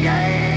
again. 0.00 0.49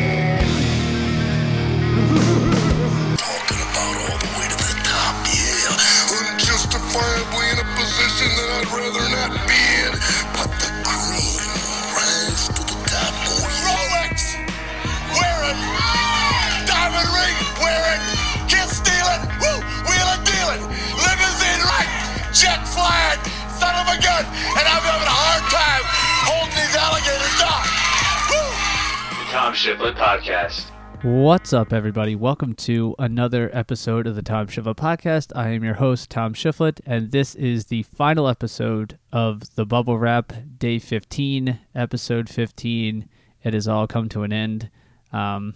Tom 29.34 29.52
Shifflett 29.52 29.96
Podcast. 29.96 30.66
What's 31.04 31.54
up, 31.54 31.74
everybody? 31.74 32.16
Welcome 32.16 32.54
to 32.54 32.94
another 33.00 33.50
episode 33.52 34.06
of 34.06 34.16
the 34.16 34.22
Tom 34.22 34.46
Shifflett 34.46 34.76
Podcast. 34.76 35.32
I 35.36 35.50
am 35.50 35.64
your 35.64 35.74
host, 35.74 36.12
Tom 36.12 36.36
Shifflett, 36.36 36.82
and 36.86 37.12
this 37.12 37.34
is 37.34 37.66
the 37.66 37.82
final 37.82 38.28
episode 38.28 39.00
of 39.12 39.56
the 39.56 39.66
Bubble 39.66 39.98
Wrap, 39.98 40.34
Day 40.60 40.78
15, 40.78 41.60
Episode 41.74 42.30
15. 42.30 43.10
It 43.44 43.56
has 43.56 43.68
all 43.68 43.88
come 43.88 44.08
to 44.10 44.22
an 44.22 44.32
end. 44.32 44.70
Um, 45.12 45.56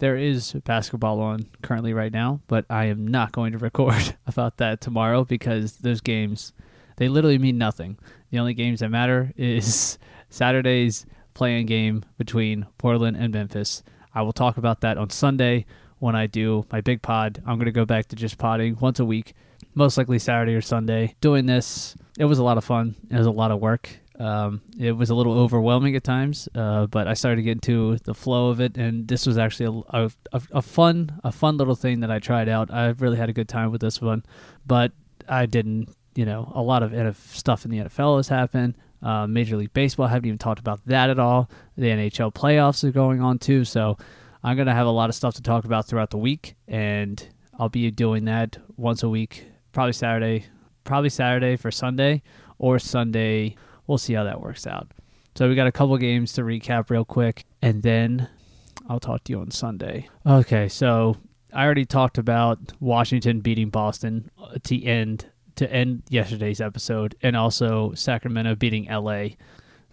there 0.00 0.16
is 0.16 0.54
basketball 0.64 1.20
on 1.20 1.46
currently 1.62 1.94
right 1.94 2.12
now, 2.12 2.40
but 2.48 2.66
I 2.68 2.86
am 2.86 3.06
not 3.06 3.30
going 3.30 3.52
to 3.52 3.58
record 3.58 4.16
about 4.26 4.56
that 4.56 4.80
tomorrow 4.80 5.24
because 5.24 5.76
those 5.76 6.00
games, 6.00 6.52
they 6.96 7.08
literally 7.08 7.38
mean 7.38 7.56
nothing. 7.56 7.98
The 8.30 8.40
only 8.40 8.54
games 8.54 8.80
that 8.80 8.88
matter 8.88 9.32
is 9.36 9.96
Saturday's 10.28 11.06
play-in 11.36 11.66
game 11.66 12.02
between 12.16 12.66
Portland 12.78 13.16
and 13.16 13.32
Memphis. 13.32 13.82
I 14.14 14.22
will 14.22 14.32
talk 14.32 14.56
about 14.56 14.80
that 14.80 14.96
on 14.96 15.10
Sunday 15.10 15.66
when 15.98 16.16
I 16.16 16.26
do 16.26 16.64
my 16.72 16.80
big 16.80 17.02
pod. 17.02 17.42
I'm 17.46 17.56
going 17.56 17.66
to 17.66 17.72
go 17.72 17.84
back 17.84 18.06
to 18.06 18.16
just 18.16 18.38
podding 18.38 18.78
once 18.80 19.00
a 19.00 19.04
week, 19.04 19.34
most 19.74 19.98
likely 19.98 20.18
Saturday 20.18 20.54
or 20.54 20.62
Sunday. 20.62 21.14
Doing 21.20 21.44
this, 21.44 21.94
it 22.18 22.24
was 22.24 22.38
a 22.38 22.42
lot 22.42 22.56
of 22.56 22.64
fun. 22.64 22.96
It 23.10 23.18
was 23.18 23.26
a 23.26 23.30
lot 23.30 23.50
of 23.50 23.60
work. 23.60 23.90
Um, 24.18 24.62
it 24.78 24.92
was 24.92 25.10
a 25.10 25.14
little 25.14 25.38
overwhelming 25.38 25.94
at 25.94 26.04
times, 26.04 26.48
uh, 26.54 26.86
but 26.86 27.06
I 27.06 27.12
started 27.12 27.36
to 27.36 27.42
get 27.42 27.52
into 27.52 27.98
the 28.04 28.14
flow 28.14 28.48
of 28.48 28.62
it, 28.62 28.78
and 28.78 29.06
this 29.06 29.26
was 29.26 29.36
actually 29.36 29.84
a, 29.90 30.10
a, 30.32 30.42
a 30.52 30.62
fun, 30.62 31.20
a 31.22 31.30
fun 31.30 31.58
little 31.58 31.74
thing 31.74 32.00
that 32.00 32.10
I 32.10 32.18
tried 32.18 32.48
out. 32.48 32.72
I 32.72 32.86
really 32.98 33.18
had 33.18 33.28
a 33.28 33.34
good 33.34 33.48
time 33.48 33.70
with 33.70 33.82
this 33.82 34.00
one, 34.00 34.24
but 34.66 34.92
I 35.28 35.44
didn't. 35.44 35.94
You 36.14 36.24
know, 36.24 36.50
a 36.54 36.62
lot 36.62 36.82
of 36.82 37.18
stuff 37.18 37.66
in 37.66 37.70
the 37.70 37.76
NFL 37.76 38.16
has 38.16 38.28
happened. 38.28 38.74
Uh, 39.02 39.26
Major 39.26 39.56
League 39.56 39.72
Baseball, 39.72 40.06
I 40.06 40.10
haven't 40.10 40.26
even 40.26 40.38
talked 40.38 40.58
about 40.58 40.80
that 40.86 41.10
at 41.10 41.18
all. 41.18 41.50
The 41.76 41.88
NHL 41.88 42.32
playoffs 42.32 42.82
are 42.84 42.90
going 42.90 43.20
on 43.20 43.38
too, 43.38 43.64
so 43.64 43.96
I'm 44.42 44.56
gonna 44.56 44.74
have 44.74 44.86
a 44.86 44.90
lot 44.90 45.08
of 45.10 45.14
stuff 45.14 45.34
to 45.34 45.42
talk 45.42 45.64
about 45.64 45.86
throughout 45.86 46.10
the 46.10 46.18
week, 46.18 46.54
and 46.66 47.26
I'll 47.58 47.68
be 47.68 47.90
doing 47.90 48.24
that 48.26 48.58
once 48.76 49.02
a 49.02 49.08
week, 49.08 49.44
probably 49.72 49.92
Saturday, 49.92 50.46
probably 50.84 51.10
Saturday 51.10 51.56
for 51.56 51.70
Sunday, 51.70 52.22
or 52.58 52.78
Sunday. 52.78 53.56
We'll 53.86 53.98
see 53.98 54.14
how 54.14 54.24
that 54.24 54.40
works 54.40 54.66
out. 54.66 54.90
So 55.34 55.48
we 55.48 55.54
got 55.54 55.66
a 55.66 55.72
couple 55.72 55.96
games 55.98 56.32
to 56.34 56.42
recap 56.42 56.90
real 56.90 57.04
quick, 57.04 57.44
and 57.60 57.82
then 57.82 58.28
I'll 58.88 59.00
talk 59.00 59.24
to 59.24 59.32
you 59.32 59.40
on 59.40 59.50
Sunday. 59.50 60.08
Okay, 60.24 60.68
so 60.68 61.16
I 61.52 61.64
already 61.64 61.84
talked 61.84 62.18
about 62.18 62.58
Washington 62.80 63.40
beating 63.40 63.70
Boston 63.70 64.30
to 64.64 64.84
end 64.84 65.26
to 65.56 65.70
end 65.72 66.02
yesterday's 66.08 66.60
episode, 66.60 67.14
and 67.22 67.36
also 67.36 67.92
Sacramento 67.94 68.54
beating 68.54 68.86
LA. 68.86 69.28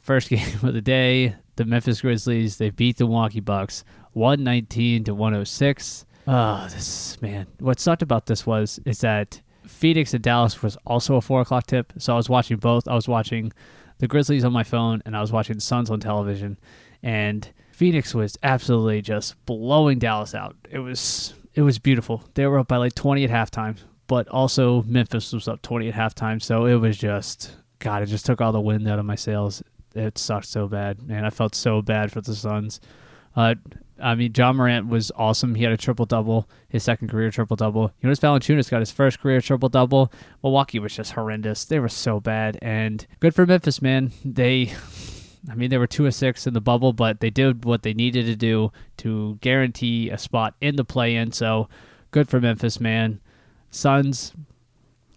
First 0.01 0.29
game 0.29 0.47
of 0.63 0.73
the 0.73 0.81
day, 0.81 1.35
the 1.55 1.65
Memphis 1.65 2.01
Grizzlies 2.01 2.57
they 2.57 2.69
beat 2.69 2.97
the 2.97 3.05
Milwaukee 3.05 3.39
Bucks, 3.39 3.83
one 4.11 4.43
nineteen 4.43 5.03
to 5.05 5.13
one 5.13 5.33
hundred 5.33 5.45
six. 5.45 6.05
Oh, 6.27 6.67
this 6.71 7.21
man. 7.21 7.47
What 7.59 7.79
sucked 7.79 8.01
about 8.01 8.27
this 8.27 8.45
was 8.45 8.79
is 8.85 8.99
that 8.99 9.41
Phoenix 9.67 10.13
and 10.13 10.23
Dallas 10.23 10.61
was 10.61 10.77
also 10.85 11.15
a 11.15 11.21
four 11.21 11.41
o'clock 11.41 11.67
tip, 11.67 11.93
so 11.97 12.13
I 12.13 12.17
was 12.17 12.29
watching 12.29 12.57
both. 12.57 12.87
I 12.87 12.95
was 12.95 13.07
watching 13.07 13.51
the 13.99 14.07
Grizzlies 14.07 14.43
on 14.43 14.53
my 14.53 14.63
phone, 14.63 15.01
and 15.05 15.15
I 15.15 15.21
was 15.21 15.31
watching 15.31 15.55
the 15.55 15.61
Suns 15.61 15.89
on 15.89 15.99
television, 15.99 16.57
and 17.01 17.49
Phoenix 17.71 18.13
was 18.13 18.37
absolutely 18.43 19.01
just 19.01 19.43
blowing 19.45 19.99
Dallas 19.99 20.35
out. 20.35 20.55
It 20.69 20.79
was 20.79 21.33
it 21.55 21.61
was 21.61 21.79
beautiful. 21.79 22.23
They 22.33 22.45
were 22.47 22.59
up 22.59 22.67
by 22.67 22.77
like 22.77 22.95
twenty 22.95 23.23
at 23.23 23.29
halftime 23.29 23.77
but 24.07 24.27
also 24.27 24.83
Memphis 24.83 25.33
was 25.33 25.47
up 25.47 25.61
20 25.61 25.89
at 25.89 25.95
halftime. 25.95 26.41
So 26.41 26.65
it 26.65 26.75
was 26.75 26.97
just, 26.97 27.55
God, 27.79 28.03
it 28.03 28.07
just 28.07 28.25
took 28.25 28.41
all 28.41 28.51
the 28.51 28.61
wind 28.61 28.87
out 28.87 28.99
of 28.99 29.05
my 29.05 29.15
sails. 29.15 29.63
It 29.95 30.17
sucked 30.17 30.47
so 30.47 30.67
bad, 30.67 31.03
man. 31.03 31.25
I 31.25 31.29
felt 31.29 31.55
so 31.55 31.81
bad 31.81 32.11
for 32.11 32.21
the 32.21 32.35
Suns. 32.35 32.79
Uh, 33.35 33.55
I 34.01 34.15
mean, 34.15 34.33
Ja 34.35 34.51
Morant 34.51 34.87
was 34.87 35.11
awesome. 35.15 35.55
He 35.55 35.63
had 35.63 35.71
a 35.71 35.77
triple 35.77 36.05
double, 36.05 36.49
his 36.67 36.83
second 36.83 37.09
career 37.09 37.31
triple 37.31 37.55
double. 37.55 37.91
Jonas 38.01 38.19
Valanciunas 38.19 38.69
got 38.69 38.79
his 38.79 38.91
first 38.91 39.19
career 39.19 39.39
triple 39.39 39.69
double. 39.69 40.11
Milwaukee 40.41 40.79
was 40.79 40.95
just 40.95 41.13
horrendous. 41.13 41.65
They 41.65 41.79
were 41.79 41.89
so 41.89 42.19
bad, 42.19 42.57
and 42.61 43.05
good 43.19 43.35
for 43.35 43.45
Memphis, 43.45 43.81
man. 43.81 44.11
They, 44.25 44.73
I 45.49 45.55
mean, 45.55 45.69
they 45.69 45.77
were 45.77 45.87
two 45.87 46.05
of 46.07 46.15
six 46.15 46.47
in 46.47 46.53
the 46.53 46.61
bubble, 46.61 46.93
but 46.93 47.19
they 47.19 47.29
did 47.29 47.65
what 47.65 47.83
they 47.83 47.93
needed 47.93 48.25
to 48.25 48.35
do 48.35 48.71
to 48.97 49.37
guarantee 49.41 50.09
a 50.09 50.17
spot 50.17 50.55
in 50.59 50.75
the 50.75 50.85
play-in. 50.85 51.31
So, 51.31 51.69
good 52.11 52.27
for 52.27 52.41
Memphis, 52.41 52.79
man. 52.79 53.19
Suns, 53.73 54.33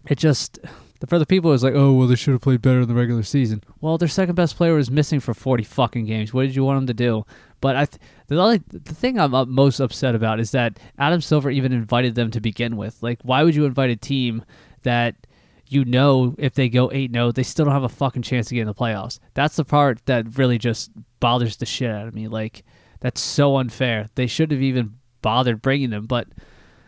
it 0.07 0.17
just 0.17 0.59
for 1.07 1.19
the 1.19 1.25
people 1.25 1.53
it's 1.53 1.63
like, 1.63 1.75
oh 1.75 1.93
well, 1.93 2.07
they 2.07 2.15
should 2.15 2.31
have 2.31 2.41
played 2.41 2.61
better 2.61 2.81
in 2.81 2.87
the 2.87 2.93
regular 2.93 3.23
season. 3.23 3.63
Well, 3.81 3.97
their 3.97 4.07
second 4.07 4.35
best 4.35 4.55
player 4.55 4.73
was 4.73 4.89
missing 4.89 5.19
for 5.19 5.33
forty 5.33 5.63
fucking 5.63 6.05
games. 6.05 6.33
What 6.33 6.43
did 6.43 6.55
you 6.55 6.63
want 6.63 6.77
them 6.79 6.87
to 6.87 6.93
do? 6.93 7.25
But 7.61 7.75
I, 7.75 7.85
th- 7.85 8.01
the 8.27 8.39
only 8.39 8.61
the 8.67 8.93
thing 8.93 9.19
I'm 9.19 9.31
most 9.51 9.79
upset 9.79 10.15
about 10.15 10.39
is 10.39 10.51
that 10.51 10.79
Adam 10.97 11.21
Silver 11.21 11.49
even 11.49 11.71
invited 11.71 12.15
them 12.15 12.31
to 12.31 12.41
begin 12.41 12.77
with. 12.77 13.01
Like, 13.01 13.19
why 13.23 13.43
would 13.43 13.55
you 13.55 13.65
invite 13.65 13.89
a 13.89 13.95
team 13.95 14.43
that 14.83 15.15
you 15.67 15.83
know 15.83 16.35
if 16.37 16.53
they 16.53 16.69
go 16.69 16.91
8 16.91 17.11
0, 17.11 17.31
they 17.31 17.43
still 17.43 17.65
don't 17.65 17.73
have 17.73 17.83
a 17.83 17.89
fucking 17.89 18.21
chance 18.21 18.47
to 18.47 18.55
get 18.55 18.61
in 18.61 18.67
the 18.67 18.73
playoffs? 18.73 19.19
That's 19.33 19.55
the 19.55 19.65
part 19.65 20.05
that 20.05 20.37
really 20.37 20.57
just 20.57 20.91
bothers 21.19 21.57
the 21.57 21.65
shit 21.65 21.91
out 21.91 22.07
of 22.07 22.13
me. 22.13 22.27
Like, 22.27 22.63
that's 22.99 23.21
so 23.21 23.57
unfair. 23.57 24.07
They 24.15 24.27
should 24.27 24.51
have 24.51 24.61
even 24.61 24.95
bothered 25.21 25.61
bringing 25.61 25.89
them, 25.89 26.05
but 26.05 26.27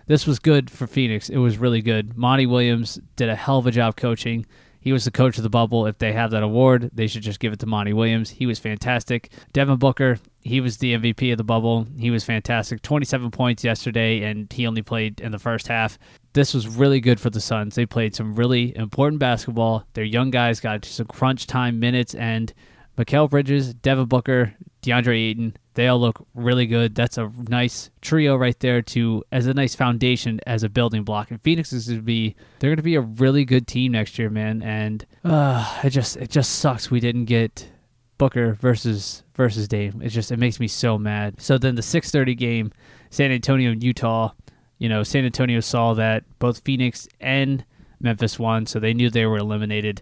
this 0.09 0.25
was 0.25 0.39
good 0.39 0.71
for 0.71 0.87
Phoenix. 0.87 1.29
It 1.29 1.37
was 1.37 1.59
really 1.59 1.83
good. 1.83 2.17
Monty 2.17 2.47
Williams 2.47 2.99
did 3.15 3.29
a 3.29 3.35
hell 3.35 3.59
of 3.59 3.67
a 3.67 3.71
job 3.71 3.95
coaching. 3.95 4.43
He 4.81 4.91
was 4.91 5.05
the 5.05 5.11
coach 5.11 5.37
of 5.37 5.43
the 5.43 5.51
bubble. 5.51 5.85
If 5.85 5.99
they 5.99 6.13
have 6.13 6.31
that 6.31 6.41
award, 6.41 6.89
they 6.91 7.05
should 7.05 7.21
just 7.21 7.39
give 7.39 7.53
it 7.53 7.59
to 7.59 7.67
Monty 7.67 7.93
Williams. 7.93 8.31
He 8.31 8.47
was 8.47 8.57
fantastic. 8.57 9.29
Devin 9.53 9.77
Booker, 9.77 10.17
he 10.41 10.61
was 10.61 10.77
the 10.77 10.95
MVP 10.95 11.31
of 11.31 11.37
the 11.37 11.43
bubble. 11.43 11.85
He 11.95 12.09
was 12.09 12.23
fantastic. 12.23 12.81
27 12.81 13.29
points 13.29 13.63
yesterday, 13.63 14.23
and 14.23 14.51
he 14.51 14.65
only 14.65 14.81
played 14.81 15.21
in 15.21 15.31
the 15.31 15.37
first 15.37 15.67
half. 15.67 15.99
This 16.33 16.55
was 16.55 16.67
really 16.67 17.01
good 17.01 17.19
for 17.19 17.29
the 17.29 17.39
Suns. 17.39 17.75
They 17.75 17.85
played 17.85 18.15
some 18.15 18.33
really 18.33 18.75
important 18.75 19.19
basketball. 19.19 19.83
Their 19.93 20.05
young 20.05 20.31
guys 20.31 20.59
got 20.59 20.85
some 20.85 21.05
crunch 21.05 21.45
time 21.45 21.79
minutes, 21.79 22.15
and 22.15 22.51
Mikal 22.97 23.29
Bridges, 23.29 23.75
Devin 23.75 24.05
Booker, 24.05 24.55
DeAndre 24.81 25.29
Ayton, 25.29 25.55
they 25.79 25.87
all 25.87 25.97
look 25.97 26.27
really 26.35 26.65
good. 26.65 26.93
That's 26.93 27.17
a 27.17 27.31
nice 27.47 27.89
trio 28.01 28.35
right 28.35 28.59
there 28.59 28.81
to 28.81 29.23
as 29.31 29.47
a 29.47 29.53
nice 29.53 29.75
foundation 29.75 30.41
as 30.45 30.61
a 30.61 30.67
building 30.67 31.05
block. 31.05 31.31
And 31.31 31.41
Phoenix 31.41 31.71
is 31.71 31.87
going 31.87 31.99
to 31.99 32.03
be 32.03 32.35
they're 32.59 32.71
going 32.71 32.77
to 32.77 32.83
be 32.83 32.95
a 32.95 33.01
really 33.01 33.45
good 33.45 33.65
team 33.65 33.93
next 33.93 34.19
year, 34.19 34.29
man. 34.29 34.61
And 34.61 35.05
uh, 35.23 35.79
it 35.81 35.91
just 35.91 36.17
it 36.17 36.31
just 36.31 36.55
sucks 36.55 36.91
we 36.91 36.99
didn't 36.99 37.25
get 37.25 37.69
Booker 38.17 38.55
versus 38.55 39.23
versus 39.35 39.69
Dame. 39.69 40.01
It 40.03 40.09
just 40.09 40.33
it 40.33 40.37
makes 40.37 40.59
me 40.59 40.67
so 40.67 40.97
mad. 40.97 41.39
So 41.39 41.57
then 41.57 41.75
the 41.75 41.81
6:30 41.81 42.37
game, 42.37 42.73
San 43.09 43.31
Antonio 43.31 43.71
and 43.71 43.81
Utah. 43.81 44.33
You 44.79 44.89
know, 44.89 45.03
San 45.03 45.23
Antonio 45.23 45.61
saw 45.61 45.93
that 45.93 46.25
both 46.39 46.59
Phoenix 46.65 47.07
and 47.21 47.63
Memphis 48.01 48.37
won, 48.37 48.65
so 48.65 48.81
they 48.81 48.93
knew 48.93 49.09
they 49.09 49.25
were 49.25 49.37
eliminated. 49.37 50.01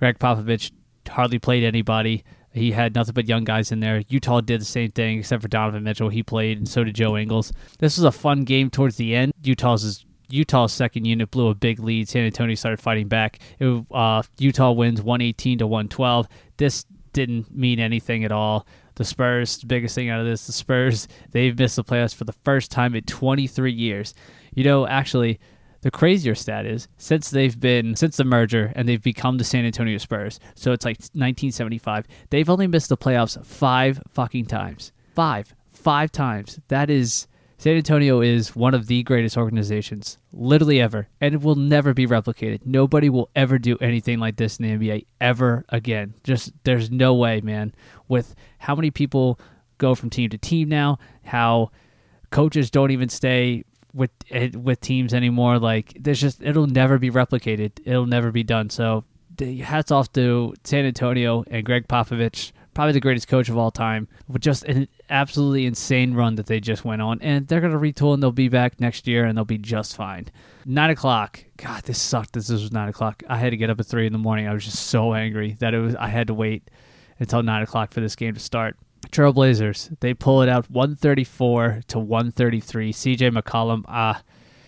Gregg 0.00 0.18
Popovich 0.18 0.72
hardly 1.08 1.38
played 1.38 1.62
anybody. 1.62 2.24
He 2.54 2.70
had 2.70 2.94
nothing 2.94 3.14
but 3.14 3.28
young 3.28 3.42
guys 3.42 3.72
in 3.72 3.80
there. 3.80 4.02
Utah 4.08 4.40
did 4.40 4.60
the 4.60 4.64
same 4.64 4.92
thing, 4.92 5.18
except 5.18 5.42
for 5.42 5.48
Donovan 5.48 5.82
Mitchell. 5.82 6.08
He 6.08 6.22
played, 6.22 6.56
and 6.56 6.68
so 6.68 6.84
did 6.84 6.94
Joe 6.94 7.16
Ingles. 7.16 7.52
This 7.80 7.98
was 7.98 8.04
a 8.04 8.12
fun 8.12 8.44
game 8.44 8.70
towards 8.70 8.96
the 8.96 9.14
end. 9.14 9.32
Utah's 9.42 10.04
Utah's 10.30 10.72
second 10.72 11.04
unit 11.04 11.30
blew 11.30 11.48
a 11.48 11.54
big 11.54 11.80
lead. 11.80 12.08
San 12.08 12.24
Antonio 12.24 12.54
started 12.54 12.80
fighting 12.80 13.08
back. 13.08 13.40
It, 13.58 13.84
uh, 13.90 14.22
Utah 14.38 14.72
wins 14.72 15.02
118 15.02 15.58
to 15.58 15.66
112. 15.66 16.28
This 16.56 16.86
didn't 17.12 17.54
mean 17.54 17.80
anything 17.80 18.24
at 18.24 18.32
all. 18.32 18.66
The 18.94 19.04
Spurs, 19.04 19.58
the 19.58 19.66
biggest 19.66 19.94
thing 19.94 20.08
out 20.08 20.20
of 20.20 20.26
this, 20.26 20.46
the 20.46 20.52
Spurs, 20.52 21.08
they've 21.32 21.58
missed 21.58 21.76
the 21.76 21.84
playoffs 21.84 22.14
for 22.14 22.24
the 22.24 22.32
first 22.44 22.70
time 22.70 22.94
in 22.94 23.02
23 23.04 23.72
years. 23.72 24.14
You 24.54 24.64
know, 24.64 24.86
actually, 24.86 25.40
the 25.84 25.90
crazier 25.90 26.34
stat 26.34 26.64
is 26.64 26.88
since 26.96 27.28
they've 27.28 27.60
been 27.60 27.94
since 27.94 28.16
the 28.16 28.24
merger 28.24 28.72
and 28.74 28.88
they've 28.88 29.02
become 29.02 29.36
the 29.36 29.44
San 29.44 29.66
Antonio 29.66 29.98
Spurs. 29.98 30.40
So 30.54 30.72
it's 30.72 30.86
like 30.86 30.96
1975. 30.96 32.06
They've 32.30 32.48
only 32.48 32.66
missed 32.66 32.88
the 32.88 32.96
playoffs 32.96 33.44
five 33.44 34.00
fucking 34.08 34.46
times. 34.46 34.92
Five, 35.14 35.54
five 35.70 36.10
times. 36.10 36.58
That 36.68 36.88
is 36.88 37.28
San 37.58 37.76
Antonio 37.76 38.22
is 38.22 38.56
one 38.56 38.72
of 38.72 38.86
the 38.86 39.02
greatest 39.02 39.36
organizations, 39.36 40.16
literally 40.32 40.80
ever, 40.80 41.06
and 41.20 41.34
it 41.34 41.42
will 41.42 41.54
never 41.54 41.92
be 41.92 42.06
replicated. 42.06 42.60
Nobody 42.64 43.10
will 43.10 43.28
ever 43.36 43.58
do 43.58 43.76
anything 43.82 44.18
like 44.18 44.36
this 44.36 44.56
in 44.56 44.78
the 44.78 44.88
NBA 44.88 45.04
ever 45.20 45.66
again. 45.68 46.14
Just 46.24 46.52
there's 46.64 46.90
no 46.90 47.12
way, 47.12 47.42
man. 47.42 47.74
With 48.08 48.34
how 48.58 48.74
many 48.74 48.90
people 48.90 49.38
go 49.76 49.94
from 49.94 50.08
team 50.08 50.30
to 50.30 50.38
team 50.38 50.70
now, 50.70 50.98
how 51.24 51.72
coaches 52.30 52.70
don't 52.70 52.90
even 52.90 53.10
stay 53.10 53.64
with 53.94 54.10
eh, 54.30 54.50
with 54.54 54.80
teams 54.80 55.14
anymore. 55.14 55.58
Like 55.58 55.96
there's 55.98 56.20
just 56.20 56.42
it'll 56.42 56.66
never 56.66 56.98
be 56.98 57.10
replicated. 57.10 57.72
It'll 57.84 58.06
never 58.06 58.30
be 58.30 58.42
done. 58.42 58.70
So 58.70 59.04
hats 59.38 59.90
off 59.90 60.12
to 60.12 60.54
San 60.64 60.84
Antonio 60.84 61.44
and 61.50 61.64
Gregg 61.64 61.88
Popovich, 61.88 62.52
probably 62.74 62.92
the 62.92 63.00
greatest 63.00 63.28
coach 63.28 63.48
of 63.48 63.56
all 63.56 63.70
time, 63.70 64.08
with 64.28 64.42
just 64.42 64.64
an 64.64 64.88
absolutely 65.10 65.66
insane 65.66 66.14
run 66.14 66.34
that 66.36 66.46
they 66.46 66.60
just 66.60 66.84
went 66.84 67.02
on. 67.02 67.20
And 67.22 67.46
they're 67.46 67.60
gonna 67.60 67.78
retool 67.78 68.14
and 68.14 68.22
they'll 68.22 68.32
be 68.32 68.48
back 68.48 68.80
next 68.80 69.06
year 69.06 69.24
and 69.24 69.36
they'll 69.36 69.44
be 69.44 69.58
just 69.58 69.96
fine. 69.96 70.28
Nine 70.66 70.90
o'clock. 70.90 71.44
God, 71.56 71.82
this 71.84 72.00
sucked. 72.00 72.32
This 72.32 72.50
was 72.50 72.72
nine 72.72 72.88
o'clock. 72.88 73.22
I 73.28 73.38
had 73.38 73.50
to 73.50 73.56
get 73.56 73.70
up 73.70 73.80
at 73.80 73.86
three 73.86 74.06
in 74.06 74.12
the 74.12 74.18
morning. 74.18 74.48
I 74.48 74.52
was 74.52 74.64
just 74.64 74.86
so 74.86 75.14
angry 75.14 75.56
that 75.60 75.74
it 75.74 75.78
was. 75.78 75.94
I 75.96 76.08
had 76.08 76.26
to 76.28 76.34
wait 76.34 76.70
until 77.18 77.42
nine 77.42 77.62
o'clock 77.62 77.92
for 77.92 78.00
this 78.00 78.16
game 78.16 78.34
to 78.34 78.40
start. 78.40 78.76
Trailblazers, 79.14 79.96
they 80.00 80.12
pull 80.12 80.42
it 80.42 80.48
out 80.48 80.68
134 80.68 81.82
to 81.88 81.98
133. 81.98 82.92
CJ 82.92 83.36
McCollum, 83.36 83.84
ah, 83.86 84.22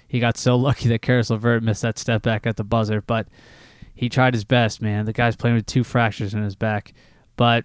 he 0.07 0.21
got 0.21 0.37
so 0.37 0.57
lucky 0.57 0.89
that 0.89 1.03
Caris 1.03 1.31
LeVert 1.31 1.63
missed 1.63 1.83
that 1.83 1.99
step 1.99 2.23
back 2.23 2.47
at 2.47 2.57
the 2.57 2.65
buzzer, 2.65 3.03
but 3.03 3.27
he 3.95 4.09
tried 4.09 4.35
his 4.35 4.45
best, 4.45 4.81
man. 4.81 5.05
The 5.05 5.13
guy's 5.13 5.37
playing 5.37 5.57
with 5.57 5.67
two 5.67 5.83
fractures 5.83 6.33
in 6.33 6.43
his 6.43 6.55
back, 6.55 6.95
but 7.37 7.65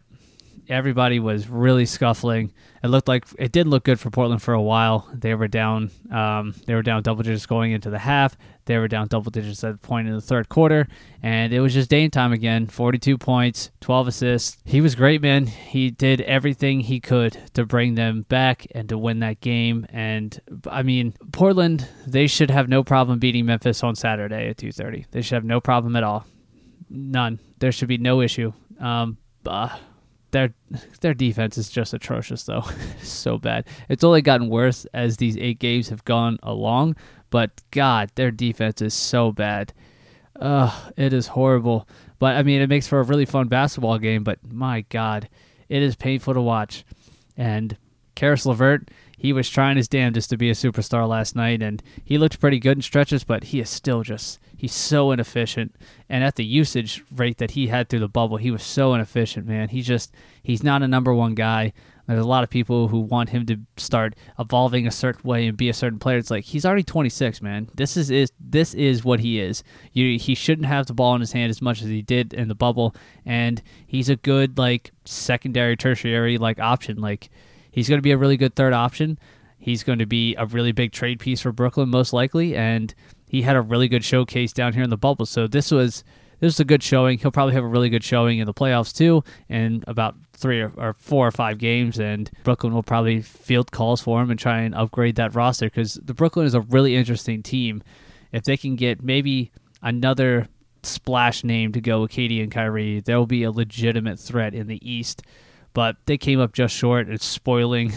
everybody 0.69 1.19
was 1.19 1.47
really 1.47 1.85
scuffling. 1.85 2.51
It 2.83 2.87
looked 2.87 3.07
like 3.07 3.25
it 3.37 3.51
didn't 3.51 3.69
look 3.69 3.83
good 3.83 3.99
for 3.99 4.09
Portland 4.09 4.41
for 4.41 4.53
a 4.53 4.61
while. 4.61 5.07
They 5.13 5.35
were 5.35 5.47
down, 5.47 5.91
um, 6.11 6.55
they 6.65 6.73
were 6.73 6.81
down 6.81 7.03
double 7.03 7.23
digits 7.23 7.45
going 7.45 7.71
into 7.71 7.89
the 7.89 7.99
half. 7.99 8.35
They 8.65 8.77
were 8.77 8.87
down 8.87 9.07
double 9.07 9.31
digits 9.31 9.63
at 9.63 9.73
the 9.73 9.87
point 9.87 10.07
in 10.07 10.13
the 10.13 10.21
third 10.21 10.49
quarter, 10.49 10.87
and 11.21 11.51
it 11.51 11.59
was 11.59 11.73
just 11.73 11.89
Dame 11.89 12.11
time 12.11 12.31
again. 12.31 12.67
42 12.67 13.17
points, 13.17 13.71
12 13.81 14.07
assists. 14.07 14.57
He 14.63 14.81
was 14.81 14.95
great, 14.95 15.21
man. 15.21 15.47
He 15.47 15.89
did 15.89 16.21
everything 16.21 16.81
he 16.81 16.99
could 16.99 17.37
to 17.53 17.65
bring 17.65 17.95
them 17.95 18.21
back 18.29 18.67
and 18.73 18.87
to 18.89 18.97
win 18.97 19.19
that 19.19 19.41
game. 19.41 19.85
And 19.89 20.39
I 20.69 20.83
mean, 20.83 21.13
Portland, 21.31 21.87
they 22.07 22.27
should 22.27 22.51
have 22.51 22.69
no 22.69 22.83
problem 22.83 23.19
beating 23.19 23.45
Memphis 23.45 23.83
on 23.83 23.95
Saturday 23.95 24.49
at 24.49 24.57
2:30. 24.57 25.05
They 25.11 25.21
should 25.21 25.35
have 25.35 25.45
no 25.45 25.59
problem 25.59 25.95
at 25.95 26.03
all. 26.03 26.25
None. 26.89 27.39
There 27.59 27.71
should 27.71 27.87
be 27.87 27.97
no 27.97 28.21
issue. 28.21 28.53
Um, 28.79 29.17
uh, 29.45 29.77
their 30.31 30.53
their 31.01 31.13
defense 31.13 31.57
is 31.57 31.69
just 31.69 31.93
atrocious 31.93 32.43
though. 32.43 32.63
So 33.03 33.37
bad. 33.37 33.67
It's 33.89 34.03
only 34.03 34.21
gotten 34.21 34.49
worse 34.49 34.85
as 34.93 35.17
these 35.17 35.37
eight 35.37 35.59
games 35.59 35.89
have 35.89 36.05
gone 36.05 36.39
along 36.43 36.95
but 37.29 37.61
god 37.71 38.11
their 38.15 38.31
defense 38.31 38.81
is 38.81 38.93
so 38.93 39.31
bad. 39.31 39.73
Ugh, 40.39 40.93
it 40.97 41.13
is 41.13 41.27
horrible. 41.27 41.87
But 42.19 42.35
i 42.35 42.43
mean 42.43 42.61
it 42.61 42.69
makes 42.69 42.87
for 42.87 42.99
a 42.99 43.03
really 43.03 43.25
fun 43.25 43.47
basketball 43.47 43.97
game 43.97 44.23
but 44.23 44.39
my 44.43 44.81
god 44.89 45.29
it 45.69 45.81
is 45.81 45.95
painful 45.95 46.33
to 46.33 46.41
watch. 46.41 46.83
And 47.37 47.77
Caris 48.15 48.45
LeVert, 48.45 48.89
he 49.21 49.33
was 49.33 49.47
trying 49.47 49.77
his 49.77 49.87
damnedest 49.87 50.31
to 50.31 50.37
be 50.37 50.49
a 50.49 50.53
superstar 50.53 51.07
last 51.07 51.35
night, 51.35 51.61
and 51.61 51.83
he 52.03 52.17
looked 52.17 52.39
pretty 52.39 52.57
good 52.57 52.79
in 52.79 52.81
stretches, 52.81 53.23
but 53.23 53.43
he 53.43 53.59
is 53.59 53.69
still 53.69 54.01
just 54.01 54.39
he's 54.57 54.73
so 54.73 55.11
inefficient. 55.11 55.75
And 56.09 56.23
at 56.23 56.37
the 56.37 56.43
usage 56.43 57.03
rate 57.15 57.37
that 57.37 57.51
he 57.51 57.67
had 57.67 57.87
through 57.87 57.99
the 57.99 58.07
bubble, 58.07 58.37
he 58.37 58.49
was 58.49 58.63
so 58.63 58.95
inefficient, 58.95 59.45
man. 59.45 59.69
He 59.69 59.83
just 59.83 60.11
he's 60.41 60.63
not 60.63 60.81
a 60.81 60.87
number 60.87 61.13
one 61.13 61.35
guy. 61.35 61.71
There's 62.07 62.25
a 62.25 62.27
lot 62.27 62.43
of 62.43 62.49
people 62.49 62.87
who 62.87 62.99
want 62.99 63.29
him 63.29 63.45
to 63.45 63.57
start 63.77 64.15
evolving 64.39 64.87
a 64.87 64.91
certain 64.91 65.29
way 65.29 65.45
and 65.45 65.55
be 65.55 65.69
a 65.69 65.73
certain 65.73 65.99
player. 65.99 66.17
It's 66.17 66.31
like 66.31 66.43
he's 66.43 66.65
already 66.65 66.81
26, 66.81 67.43
man. 67.43 67.69
This 67.75 67.95
is, 67.97 68.09
is 68.09 68.31
this 68.39 68.73
is 68.73 69.05
what 69.05 69.19
he 69.19 69.39
is. 69.39 69.63
You, 69.93 70.17
he 70.17 70.33
shouldn't 70.33 70.65
have 70.65 70.87
the 70.87 70.95
ball 70.95 71.13
in 71.13 71.21
his 71.21 71.31
hand 71.31 71.51
as 71.51 71.61
much 71.61 71.83
as 71.83 71.89
he 71.89 72.01
did 72.01 72.33
in 72.33 72.47
the 72.47 72.55
bubble, 72.55 72.95
and 73.23 73.61
he's 73.85 74.09
a 74.09 74.15
good 74.15 74.57
like 74.57 74.91
secondary, 75.05 75.77
tertiary 75.77 76.39
like 76.39 76.59
option. 76.59 76.99
Like 76.99 77.29
he's 77.71 77.89
going 77.89 77.97
to 77.97 78.03
be 78.03 78.11
a 78.11 78.17
really 78.17 78.37
good 78.37 78.55
third 78.55 78.73
option. 78.73 79.17
He's 79.57 79.83
going 79.83 79.99
to 79.99 80.05
be 80.05 80.35
a 80.35 80.45
really 80.45 80.71
big 80.71 80.91
trade 80.91 81.19
piece 81.19 81.41
for 81.41 81.51
Brooklyn, 81.51 81.89
most 81.89 82.13
likely, 82.13 82.55
and 82.55 82.93
he 83.27 83.43
had 83.43 83.55
a 83.55 83.61
really 83.61 83.87
good 83.87 84.03
showcase 84.03 84.53
down 84.53 84.73
here 84.73 84.83
in 84.83 84.89
the 84.89 84.97
bubble. 84.97 85.25
So 85.25 85.47
this 85.47 85.71
was 85.71 86.03
this 86.41 86.55
was 86.55 86.59
a 86.59 86.65
good 86.65 86.81
showing. 86.81 87.19
He'll 87.19 87.31
probably 87.31 87.53
have 87.53 87.63
a 87.63 87.67
really 87.67 87.89
good 87.89 88.03
showing 88.03 88.39
in 88.39 88.47
the 88.47 88.53
playoffs 88.53 88.93
too, 88.95 89.23
in 89.47 89.83
about 89.85 90.15
three 90.33 90.59
or, 90.59 90.73
or 90.75 90.93
four 90.93 91.27
or 91.27 91.31
five 91.31 91.59
games. 91.59 91.99
And 91.99 92.29
Brooklyn 92.43 92.73
will 92.73 92.81
probably 92.81 93.21
field 93.21 93.71
calls 93.71 94.01
for 94.01 94.21
him 94.21 94.31
and 94.31 94.39
try 94.39 94.61
and 94.61 94.73
upgrade 94.73 95.15
that 95.17 95.35
roster 95.35 95.67
because 95.67 95.93
the 96.03 96.15
Brooklyn 96.15 96.47
is 96.47 96.55
a 96.55 96.61
really 96.61 96.95
interesting 96.95 97.43
team. 97.43 97.83
If 98.31 98.43
they 98.43 98.57
can 98.57 98.75
get 98.75 99.03
maybe 99.03 99.51
another 99.83 100.47
splash 100.81 101.43
name 101.43 101.71
to 101.73 101.81
go 101.81 102.01
with 102.01 102.11
KD 102.11 102.41
and 102.41 102.51
Kyrie, 102.51 103.01
there 103.01 103.17
will 103.19 103.27
be 103.27 103.43
a 103.43 103.51
legitimate 103.51 104.19
threat 104.19 104.55
in 104.55 104.65
the 104.65 104.89
East. 104.89 105.21
But 105.73 105.97
they 106.05 106.17
came 106.17 106.39
up 106.39 106.53
just 106.53 106.75
short. 106.75 107.09
It's 107.09 107.25
spoiling 107.25 107.93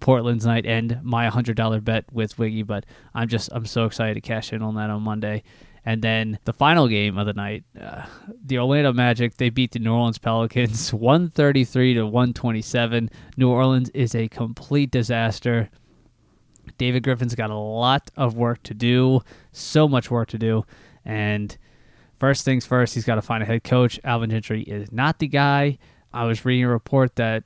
Portland's 0.00 0.46
night 0.46 0.66
and 0.66 1.00
my 1.02 1.28
hundred 1.28 1.56
dollar 1.56 1.80
bet 1.80 2.04
with 2.12 2.38
Wiggy. 2.38 2.62
But 2.62 2.86
I'm 3.14 3.28
just 3.28 3.50
I'm 3.52 3.66
so 3.66 3.84
excited 3.84 4.14
to 4.14 4.20
cash 4.20 4.52
in 4.52 4.62
on 4.62 4.76
that 4.76 4.90
on 4.90 5.02
Monday. 5.02 5.42
And 5.84 6.02
then 6.02 6.38
the 6.44 6.52
final 6.52 6.88
game 6.88 7.16
of 7.16 7.26
the 7.26 7.32
night, 7.32 7.64
uh, 7.80 8.04
the 8.44 8.58
Orlando 8.58 8.92
Magic 8.92 9.36
they 9.36 9.48
beat 9.48 9.72
the 9.72 9.78
New 9.78 9.92
Orleans 9.92 10.18
Pelicans 10.18 10.92
133 10.92 11.94
to 11.94 12.04
127. 12.04 13.10
New 13.36 13.50
Orleans 13.50 13.88
is 13.90 14.14
a 14.14 14.28
complete 14.28 14.90
disaster. 14.90 15.70
David 16.78 17.02
Griffin's 17.02 17.34
got 17.34 17.50
a 17.50 17.56
lot 17.56 18.10
of 18.16 18.36
work 18.36 18.62
to 18.64 18.74
do, 18.74 19.20
so 19.52 19.88
much 19.88 20.10
work 20.10 20.28
to 20.28 20.38
do, 20.38 20.64
and 21.04 21.56
first 22.18 22.44
things 22.44 22.64
first, 22.64 22.94
he's 22.94 23.04
got 23.04 23.16
to 23.16 23.22
find 23.22 23.42
a 23.42 23.46
head 23.46 23.64
coach. 23.64 23.98
Alvin 24.04 24.30
Gentry 24.30 24.62
is 24.62 24.92
not 24.92 25.18
the 25.18 25.26
guy. 25.26 25.78
I 26.12 26.24
was 26.24 26.44
reading 26.44 26.64
a 26.64 26.68
report 26.68 27.16
that 27.16 27.44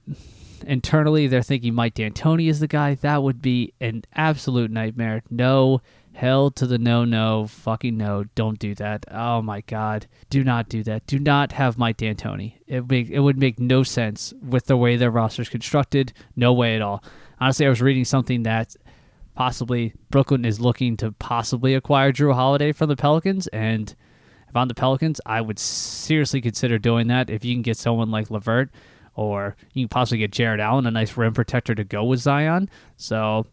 internally 0.66 1.26
they're 1.26 1.42
thinking 1.42 1.74
Mike 1.74 1.94
D'Antoni 1.94 2.48
is 2.48 2.60
the 2.60 2.66
guy. 2.66 2.94
That 2.94 3.22
would 3.22 3.42
be 3.42 3.74
an 3.80 4.04
absolute 4.14 4.70
nightmare. 4.70 5.22
No, 5.30 5.82
hell 6.14 6.50
to 6.52 6.66
the 6.66 6.78
no, 6.78 7.04
no, 7.04 7.46
fucking 7.46 7.96
no. 7.96 8.24
Don't 8.34 8.58
do 8.58 8.74
that. 8.76 9.04
Oh 9.10 9.42
my 9.42 9.60
god, 9.62 10.06
do 10.30 10.42
not 10.42 10.68
do 10.68 10.82
that. 10.84 11.06
Do 11.06 11.18
not 11.18 11.52
have 11.52 11.76
Mike 11.76 11.98
D'Antoni. 11.98 12.54
It 12.66 12.88
make 12.88 13.10
it 13.10 13.20
would 13.20 13.38
make 13.38 13.60
no 13.60 13.82
sense 13.82 14.32
with 14.42 14.66
the 14.66 14.76
way 14.76 14.96
their 14.96 15.10
roster 15.10 15.42
is 15.42 15.48
constructed. 15.48 16.12
No 16.34 16.52
way 16.52 16.74
at 16.74 16.82
all. 16.82 17.04
Honestly, 17.40 17.66
I 17.66 17.70
was 17.70 17.82
reading 17.82 18.04
something 18.04 18.44
that 18.44 18.74
possibly 19.34 19.92
Brooklyn 20.10 20.44
is 20.44 20.60
looking 20.60 20.96
to 20.98 21.12
possibly 21.12 21.74
acquire 21.74 22.12
Jrue 22.12 22.34
Holiday 22.34 22.72
from 22.72 22.88
the 22.88 22.96
Pelicans 22.96 23.46
and. 23.48 23.94
If 24.54 24.58
I'm 24.58 24.68
the 24.68 24.74
Pelicans, 24.74 25.20
I 25.26 25.40
would 25.40 25.58
seriously 25.58 26.40
consider 26.40 26.78
doing 26.78 27.08
that. 27.08 27.28
If 27.28 27.44
you 27.44 27.56
can 27.56 27.62
get 27.62 27.76
someone 27.76 28.12
like 28.12 28.30
LeVert, 28.30 28.70
or 29.16 29.56
you 29.72 29.82
can 29.82 29.88
possibly 29.88 30.18
get 30.18 30.30
Jarrett 30.30 30.60
Allen, 30.60 30.86
a 30.86 30.92
nice 30.92 31.16
rim 31.16 31.34
protector 31.34 31.74
to 31.74 31.82
go 31.82 32.04
with 32.04 32.20
Zion. 32.20 32.70
So 32.96 33.46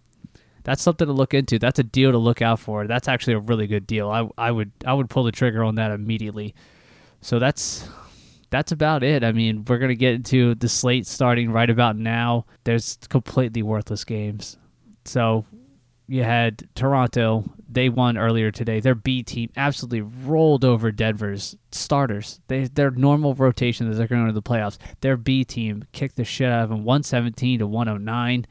that's 0.63 0.83
something 0.83 1.07
to 1.07 1.11
look 1.11 1.33
into. 1.33 1.57
That's 1.57 1.79
a 1.79 1.83
deal 1.83 2.11
to 2.11 2.19
look 2.19 2.43
out 2.43 2.59
for. 2.59 2.85
That's 2.85 3.07
actually 3.07 3.33
a 3.33 3.39
really 3.39 3.65
good 3.65 3.87
deal. 3.87 4.11
I, 4.11 4.29
I 4.37 4.51
would 4.51 4.71
I 4.85 4.93
would 4.93 5.09
pull 5.09 5.23
the 5.23 5.31
trigger 5.31 5.63
on 5.63 5.73
that 5.75 5.89
immediately. 5.89 6.53
So 7.21 7.39
that's 7.39 7.89
that's 8.51 8.71
about 8.71 9.01
it. 9.01 9.23
I 9.23 9.31
mean, 9.31 9.65
we're 9.67 9.79
gonna 9.79 9.95
get 9.95 10.13
into 10.13 10.53
the 10.53 10.69
slate 10.69 11.07
starting 11.07 11.51
right 11.51 11.71
about 11.71 11.95
now. 11.95 12.45
There's 12.63 12.99
completely 13.09 13.63
worthless 13.63 14.03
games. 14.03 14.55
So 15.05 15.47
you 16.07 16.23
had 16.23 16.67
Toronto. 16.75 17.43
They 17.73 17.87
won 17.87 18.17
earlier 18.17 18.51
today. 18.51 18.81
Their 18.81 18.95
B 18.95 19.23
team 19.23 19.49
absolutely 19.55 20.01
rolled 20.01 20.65
over 20.65 20.91
Denver's 20.91 21.55
starters. 21.71 22.41
They 22.47 22.65
their 22.65 22.91
normal 22.91 23.33
rotation 23.33 23.89
that 23.89 23.95
they're 23.95 24.07
going 24.07 24.27
to 24.27 24.33
the 24.33 24.41
playoffs. 24.41 24.77
Their 24.99 25.15
B 25.15 25.45
team 25.45 25.85
kicked 25.93 26.17
the 26.17 26.25
shit 26.25 26.51
out 26.51 26.63
of 26.63 26.69
them, 26.69 26.83
117 26.83 27.59
to 27.59 27.67
109. 27.67 28.45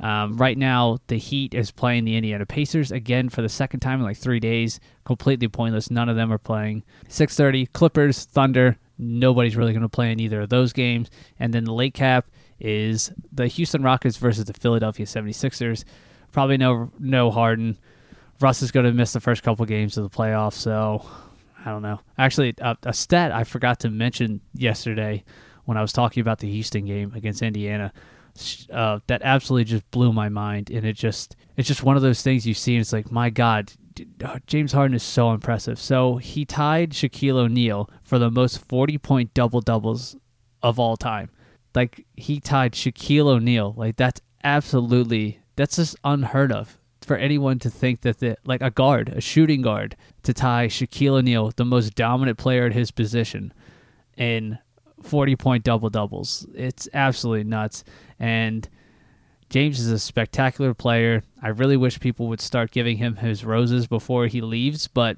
Um, 0.00 0.36
right 0.36 0.58
now, 0.58 0.98
the 1.06 1.18
Heat 1.18 1.54
is 1.54 1.70
playing 1.70 2.04
the 2.04 2.16
Indiana 2.16 2.46
Pacers 2.46 2.90
again 2.90 3.28
for 3.28 3.42
the 3.42 3.48
second 3.48 3.80
time 3.80 4.00
in 4.00 4.04
like 4.04 4.16
three 4.16 4.40
days. 4.40 4.80
Completely 5.04 5.48
pointless. 5.48 5.90
None 5.90 6.08
of 6.08 6.16
them 6.16 6.32
are 6.32 6.38
playing. 6.38 6.82
6:30 7.08 7.72
Clippers, 7.72 8.24
Thunder. 8.24 8.76
Nobody's 8.98 9.56
really 9.56 9.72
going 9.72 9.82
to 9.82 9.88
play 9.88 10.10
in 10.10 10.18
either 10.18 10.40
of 10.40 10.48
those 10.48 10.72
games. 10.72 11.10
And 11.38 11.54
then 11.54 11.62
the 11.62 11.72
late 11.72 11.94
cap 11.94 12.28
is 12.58 13.12
the 13.30 13.46
Houston 13.46 13.82
Rockets 13.84 14.16
versus 14.16 14.46
the 14.46 14.52
Philadelphia 14.52 15.06
76ers. 15.06 15.84
Probably 16.32 16.56
no 16.56 16.90
no 16.98 17.30
Harden. 17.30 17.78
Russ 18.40 18.62
is 18.62 18.70
going 18.70 18.86
to 18.86 18.92
miss 18.92 19.12
the 19.12 19.20
first 19.20 19.42
couple 19.42 19.64
games 19.66 19.96
of 19.96 20.04
the 20.04 20.16
playoffs, 20.16 20.54
so 20.54 21.04
I 21.64 21.70
don't 21.70 21.82
know. 21.82 22.00
Actually, 22.16 22.54
a, 22.58 22.76
a 22.84 22.92
stat 22.92 23.32
I 23.32 23.44
forgot 23.44 23.80
to 23.80 23.90
mention 23.90 24.40
yesterday 24.54 25.24
when 25.64 25.76
I 25.76 25.82
was 25.82 25.92
talking 25.92 26.20
about 26.20 26.38
the 26.38 26.50
Houston 26.50 26.86
game 26.86 27.12
against 27.14 27.42
Indiana. 27.42 27.92
Uh, 28.72 29.00
that 29.08 29.20
absolutely 29.22 29.64
just 29.64 29.90
blew 29.90 30.12
my 30.12 30.28
mind, 30.28 30.70
and 30.70 30.86
it 30.86 30.92
just 30.92 31.34
it's 31.56 31.66
just 31.66 31.82
one 31.82 31.96
of 31.96 32.02
those 32.02 32.22
things 32.22 32.46
you 32.46 32.54
see, 32.54 32.74
and 32.74 32.80
it's 32.82 32.92
like, 32.92 33.10
my 33.10 33.30
God, 33.30 33.72
James 34.46 34.72
Harden 34.72 34.94
is 34.94 35.02
so 35.02 35.32
impressive. 35.32 35.80
So 35.80 36.16
he 36.18 36.44
tied 36.44 36.90
Shaquille 36.90 37.34
O'Neal 37.34 37.90
for 38.04 38.20
the 38.20 38.30
most 38.30 38.58
forty 38.68 38.96
point 38.96 39.34
double 39.34 39.60
doubles 39.60 40.16
of 40.62 40.78
all 40.78 40.96
time. 40.96 41.30
Like 41.74 42.06
he 42.16 42.38
tied 42.38 42.74
Shaquille 42.74 43.26
O'Neal. 43.26 43.74
Like 43.76 43.96
that's 43.96 44.20
absolutely 44.44 45.40
that's 45.56 45.76
just 45.76 45.96
unheard 46.04 46.52
of 46.52 46.77
for 47.08 47.16
anyone 47.16 47.58
to 47.60 47.70
think 47.70 48.02
that 48.02 48.18
the, 48.18 48.36
like 48.44 48.62
a 48.62 48.70
guard, 48.70 49.08
a 49.08 49.20
shooting 49.20 49.62
guard, 49.62 49.96
to 50.22 50.32
tie 50.32 50.68
Shaquille 50.68 51.18
O'Neal, 51.18 51.50
the 51.56 51.64
most 51.64 51.94
dominant 51.94 52.38
player 52.38 52.66
at 52.66 52.72
his 52.72 52.90
position, 52.90 53.52
in 54.16 54.58
40 55.02 55.36
point 55.36 55.64
double 55.64 55.90
doubles. 55.90 56.46
It's 56.54 56.88
absolutely 56.92 57.44
nuts. 57.44 57.82
And 58.20 58.68
James 59.48 59.80
is 59.80 59.90
a 59.90 59.98
spectacular 59.98 60.74
player. 60.74 61.22
I 61.42 61.48
really 61.48 61.76
wish 61.76 61.98
people 61.98 62.28
would 62.28 62.40
start 62.40 62.70
giving 62.70 62.98
him 62.98 63.16
his 63.16 63.44
roses 63.44 63.86
before 63.86 64.26
he 64.26 64.40
leaves, 64.40 64.86
but 64.86 65.16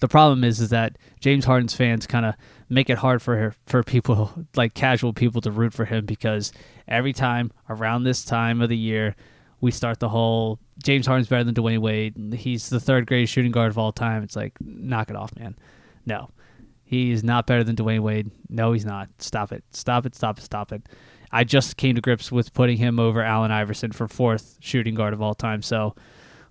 the 0.00 0.08
problem 0.08 0.44
is 0.44 0.60
is 0.60 0.70
that 0.70 0.96
James 1.20 1.44
Harden's 1.44 1.74
fans 1.74 2.06
kind 2.06 2.26
of 2.26 2.34
make 2.68 2.90
it 2.90 2.98
hard 2.98 3.22
for 3.22 3.54
for 3.66 3.82
people 3.82 4.32
like 4.56 4.74
casual 4.74 5.12
people 5.12 5.40
to 5.42 5.50
root 5.50 5.72
for 5.72 5.84
him 5.84 6.06
because 6.06 6.52
every 6.88 7.12
time 7.12 7.52
around 7.68 8.04
this 8.04 8.24
time 8.24 8.60
of 8.60 8.68
the 8.68 8.76
year 8.76 9.14
we 9.60 9.70
start 9.70 10.00
the 10.00 10.08
whole 10.08 10.58
James 10.82 11.06
Harden's 11.06 11.28
better 11.28 11.44
than 11.44 11.54
Dwyane 11.54 11.80
Wade. 11.80 12.34
He's 12.34 12.68
the 12.68 12.80
third 12.80 13.06
greatest 13.06 13.32
shooting 13.32 13.52
guard 13.52 13.70
of 13.70 13.78
all 13.78 13.92
time. 13.92 14.22
It's 14.22 14.36
like 14.36 14.54
knock 14.60 15.10
it 15.10 15.16
off, 15.16 15.34
man. 15.36 15.56
No. 16.06 16.30
He 16.84 17.12
is 17.12 17.22
not 17.22 17.46
better 17.46 17.62
than 17.62 17.76
Dwyane 17.76 18.00
Wade. 18.00 18.30
No, 18.48 18.72
he's 18.72 18.84
not. 18.84 19.08
Stop 19.18 19.52
it. 19.52 19.62
Stop 19.72 20.06
it. 20.06 20.14
Stop 20.14 20.38
it. 20.38 20.44
Stop 20.44 20.72
it. 20.72 20.88
I 21.30 21.44
just 21.44 21.76
came 21.76 21.94
to 21.94 22.00
grips 22.00 22.32
with 22.32 22.52
putting 22.52 22.78
him 22.78 22.98
over 22.98 23.22
Allen 23.22 23.52
Iverson 23.52 23.92
for 23.92 24.08
fourth 24.08 24.56
shooting 24.60 24.94
guard 24.94 25.12
of 25.12 25.22
all 25.22 25.34
time. 25.34 25.62
So 25.62 25.94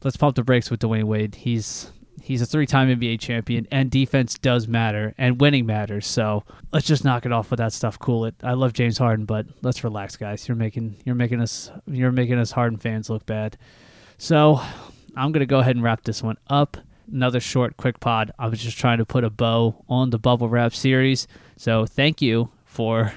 let's 0.03 0.15
pump 0.15 0.35
the 0.35 0.43
brakes 0.43 0.71
with 0.71 0.79
Dwyane 0.79 1.03
Wade. 1.03 1.35
He's 1.35 1.91
he's 2.21 2.41
a 2.41 2.45
three-time 2.45 2.89
NBA 2.89 3.19
champion, 3.19 3.67
and 3.71 3.89
defense 3.89 4.37
does 4.37 4.67
matter, 4.67 5.13
and 5.17 5.41
winning 5.41 5.65
matters. 5.65 6.05
So 6.07 6.43
let's 6.71 6.87
just 6.87 7.03
knock 7.03 7.25
it 7.25 7.31
off 7.31 7.51
with 7.51 7.57
that 7.57 7.73
stuff. 7.73 7.99
Cool 7.99 8.25
it. 8.25 8.35
I 8.43 8.53
love 8.53 8.73
James 8.73 8.97
Harden, 8.97 9.25
but 9.25 9.45
let's 9.61 9.83
relax, 9.83 10.15
guys. 10.15 10.47
You're 10.47 10.55
making 10.55 10.97
you're 11.05 11.15
making 11.15 11.41
us 11.41 11.71
you're 11.87 12.11
making 12.11 12.37
us 12.39 12.51
Harden 12.51 12.77
fans 12.77 13.09
look 13.09 13.25
bad. 13.25 13.57
So 14.19 14.61
I'm 15.15 15.31
gonna 15.31 15.45
go 15.45 15.59
ahead 15.59 15.75
and 15.75 15.83
wrap 15.83 16.03
this 16.03 16.21
one 16.21 16.37
up. 16.47 16.77
Another 17.11 17.39
short, 17.39 17.77
quick 17.77 17.99
pod. 17.99 18.31
I 18.37 18.47
was 18.47 18.59
just 18.59 18.77
trying 18.77 18.99
to 18.99 19.05
put 19.05 19.23
a 19.23 19.29
bow 19.29 19.83
on 19.87 20.09
the 20.11 20.19
bubble 20.19 20.49
wrap 20.49 20.75
series. 20.75 21.25
So 21.55 21.85
thank 21.85 22.21
you 22.21 22.49
for 22.65 23.13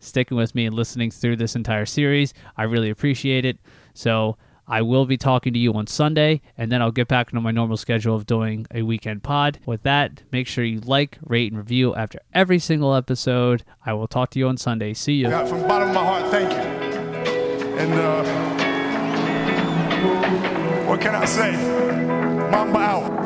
sticking 0.00 0.36
with 0.36 0.54
me 0.54 0.66
and 0.66 0.74
listening 0.74 1.10
through 1.10 1.36
this 1.36 1.56
entire 1.56 1.84
series. 1.84 2.32
I 2.56 2.64
really 2.64 2.90
appreciate 2.90 3.44
it. 3.44 3.58
So 3.92 4.38
I 4.66 4.80
will 4.80 5.04
be 5.04 5.18
talking 5.18 5.52
to 5.52 5.58
you 5.58 5.74
on 5.74 5.86
Sunday, 5.86 6.40
and 6.58 6.72
then 6.72 6.80
I'll 6.82 6.90
get 6.90 7.06
back 7.06 7.28
into 7.28 7.40
my 7.42 7.50
normal 7.52 7.76
schedule 7.76 8.16
of 8.16 8.26
doing 8.26 8.66
a 8.74 8.82
weekend 8.82 9.22
pod. 9.22 9.60
With 9.66 9.82
that, 9.82 10.22
make 10.32 10.48
sure 10.48 10.64
you 10.64 10.80
like, 10.80 11.18
rate, 11.24 11.52
and 11.52 11.58
review 11.58 11.94
after 11.94 12.18
every 12.34 12.58
single 12.58 12.94
episode. 12.94 13.62
I 13.84 13.92
will 13.92 14.08
talk 14.08 14.30
to 14.30 14.38
you 14.38 14.48
on 14.48 14.56
Sunday. 14.56 14.94
See 14.94 15.14
you. 15.14 15.30
From 15.30 15.60
the 15.60 15.68
bottom 15.68 15.90
of 15.90 15.94
my 15.94 16.04
heart, 16.04 16.30
thank 16.32 16.50
you. 16.50 16.58
And 17.78 17.92
uh, 17.92 18.45
what 20.96 21.02
can 21.02 21.14
I 21.14 21.26
say? 21.26 21.52
Mamba 22.50 22.78
out. 22.78 23.16